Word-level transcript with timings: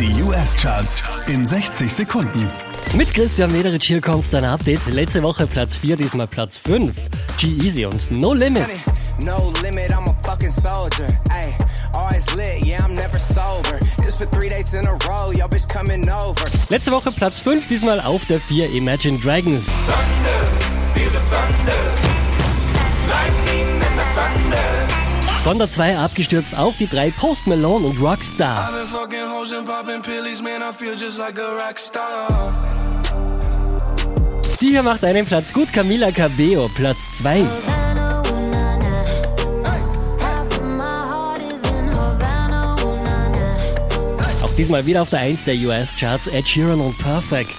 Die 0.00 0.22
US-Charts 0.22 1.04
in 1.28 1.46
60 1.46 1.92
Sekunden. 1.92 2.50
Mit 2.96 3.14
Christian 3.14 3.52
Mederich 3.52 3.84
hier 3.84 4.00
kommt 4.00 4.32
dein 4.32 4.44
Update. 4.44 4.84
Letzte 4.88 5.22
Woche 5.22 5.46
Platz 5.46 5.76
4, 5.76 5.96
diesmal 5.96 6.26
Platz 6.26 6.58
5. 6.58 6.92
G-Easy 7.38 7.84
und 7.86 8.10
No 8.10 8.34
Limit. 8.34 8.66
No 9.20 9.52
limit, 9.62 9.92
I'm 9.92 10.08
a 10.08 10.16
fucking 10.24 10.50
soldier. 10.50 11.06
Ay, 11.30 11.54
always 11.92 12.26
lit, 12.34 12.66
yeah, 12.66 12.84
I'm 12.84 12.94
never 12.94 13.20
sober. 13.20 13.78
This 14.04 14.16
for 14.18 14.26
three 14.30 14.48
days 14.48 14.74
in 14.74 14.84
a 14.84 14.94
row, 15.06 15.30
yo, 15.30 15.46
bitch 15.46 15.68
coming 15.68 16.08
over. 16.10 16.44
Letzte 16.70 16.90
Woche 16.90 17.12
Platz 17.12 17.38
5, 17.38 17.68
diesmal 17.68 18.00
auf 18.00 18.24
der 18.26 18.40
4 18.40 18.70
Imagine 18.70 19.18
Dragons. 19.18 19.68
Von 25.44 25.58
der 25.58 25.70
2 25.70 25.98
abgestürzt 25.98 26.56
auf 26.56 26.78
die 26.78 26.88
3 26.88 27.10
Post 27.10 27.46
Malone 27.46 27.88
und 27.88 28.00
Rockstar. 28.00 28.70
Die 34.58 34.68
hier 34.68 34.82
macht 34.82 35.04
einen 35.04 35.26
Platz 35.26 35.52
gut, 35.52 35.70
Camila 35.70 36.10
Cabello, 36.12 36.70
Platz 36.74 37.18
2. 37.18 37.44
Havana, 37.44 38.22
ooh, 38.32 38.50
na, 38.50 38.78
na. 38.78 39.04
Half 40.18 40.58
of 40.58 40.62
my 40.62 40.82
heart 40.82 41.40
is 41.40 41.70
in 41.70 41.90
Havana, 41.94 42.76
ooh, 42.82 43.04
na, 43.04 43.28
na. 43.28 44.24
Auch 44.42 44.54
diesmal 44.56 44.86
wieder 44.86 45.02
auf 45.02 45.10
der 45.10 45.20
1 45.20 45.44
der 45.44 45.56
US-Charts, 45.56 46.28
Ed 46.28 46.48
Sheeran 46.48 46.80
und 46.80 46.96
Perfect. 46.96 47.58